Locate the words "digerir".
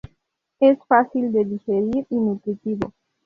1.45-2.07